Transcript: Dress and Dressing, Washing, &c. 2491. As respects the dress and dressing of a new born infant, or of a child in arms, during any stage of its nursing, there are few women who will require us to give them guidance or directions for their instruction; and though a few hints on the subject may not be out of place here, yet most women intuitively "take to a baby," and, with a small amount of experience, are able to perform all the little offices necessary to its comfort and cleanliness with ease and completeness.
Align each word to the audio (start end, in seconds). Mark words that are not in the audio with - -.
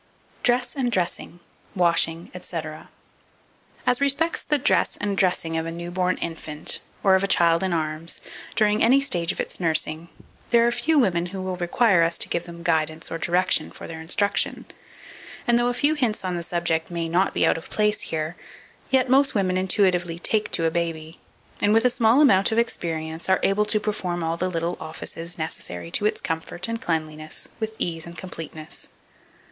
Dress 0.41 0.75
and 0.75 0.91
Dressing, 0.91 1.41
Washing, 1.75 2.31
&c. 2.33 2.39
2491. 2.39 2.87
As 3.85 4.01
respects 4.01 4.41
the 4.41 4.57
dress 4.57 4.97
and 4.97 5.15
dressing 5.15 5.55
of 5.59 5.67
a 5.67 5.71
new 5.71 5.91
born 5.91 6.17
infant, 6.17 6.79
or 7.03 7.13
of 7.13 7.23
a 7.23 7.27
child 7.27 7.61
in 7.61 7.71
arms, 7.71 8.19
during 8.55 8.81
any 8.83 8.99
stage 8.99 9.31
of 9.31 9.39
its 9.39 9.59
nursing, 9.59 10.09
there 10.49 10.65
are 10.67 10.71
few 10.71 10.97
women 10.97 11.27
who 11.27 11.39
will 11.39 11.55
require 11.55 12.01
us 12.01 12.17
to 12.17 12.27
give 12.27 12.45
them 12.45 12.63
guidance 12.63 13.11
or 13.11 13.19
directions 13.19 13.73
for 13.75 13.85
their 13.87 14.01
instruction; 14.01 14.65
and 15.45 15.59
though 15.59 15.67
a 15.67 15.71
few 15.75 15.93
hints 15.93 16.25
on 16.25 16.35
the 16.35 16.41
subject 16.41 16.89
may 16.89 17.07
not 17.07 17.31
be 17.31 17.45
out 17.45 17.55
of 17.59 17.69
place 17.69 18.01
here, 18.01 18.35
yet 18.89 19.07
most 19.07 19.35
women 19.35 19.55
intuitively 19.55 20.17
"take 20.17 20.49
to 20.49 20.65
a 20.65 20.71
baby," 20.71 21.19
and, 21.61 21.75
with 21.75 21.85
a 21.85 21.91
small 21.91 22.21
amount 22.21 22.51
of 22.51 22.57
experience, 22.57 23.29
are 23.29 23.39
able 23.43 23.65
to 23.65 23.79
perform 23.79 24.23
all 24.23 24.35
the 24.35 24.49
little 24.49 24.77
offices 24.81 25.37
necessary 25.37 25.91
to 25.91 26.07
its 26.07 26.21
comfort 26.21 26.67
and 26.67 26.81
cleanliness 26.81 27.49
with 27.59 27.75
ease 27.77 28.07
and 28.07 28.17
completeness. 28.17 28.87